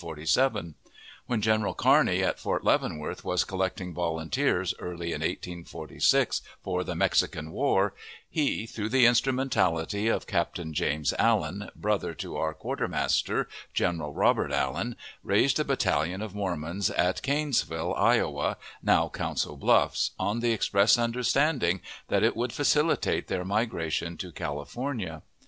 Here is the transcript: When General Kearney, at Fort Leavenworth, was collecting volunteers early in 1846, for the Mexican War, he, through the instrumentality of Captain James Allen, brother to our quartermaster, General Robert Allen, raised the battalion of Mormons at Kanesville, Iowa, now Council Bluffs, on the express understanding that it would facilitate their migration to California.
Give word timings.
When 1.27 1.41
General 1.43 1.75
Kearney, 1.75 2.23
at 2.23 2.39
Fort 2.39 2.63
Leavenworth, 2.63 3.23
was 3.23 3.43
collecting 3.43 3.93
volunteers 3.93 4.73
early 4.79 5.09
in 5.13 5.21
1846, 5.21 6.41
for 6.63 6.83
the 6.83 6.95
Mexican 6.95 7.51
War, 7.51 7.93
he, 8.27 8.65
through 8.65 8.89
the 8.89 9.05
instrumentality 9.05 10.07
of 10.07 10.25
Captain 10.25 10.73
James 10.73 11.13
Allen, 11.19 11.69
brother 11.75 12.15
to 12.15 12.35
our 12.35 12.55
quartermaster, 12.55 13.47
General 13.75 14.11
Robert 14.11 14.51
Allen, 14.51 14.95
raised 15.21 15.57
the 15.57 15.63
battalion 15.63 16.23
of 16.23 16.33
Mormons 16.33 16.89
at 16.89 17.21
Kanesville, 17.21 17.93
Iowa, 17.95 18.57
now 18.81 19.07
Council 19.07 19.55
Bluffs, 19.55 20.13
on 20.17 20.39
the 20.39 20.51
express 20.51 20.97
understanding 20.97 21.79
that 22.07 22.23
it 22.23 22.35
would 22.35 22.51
facilitate 22.53 23.27
their 23.27 23.45
migration 23.45 24.17
to 24.17 24.31
California. 24.31 25.21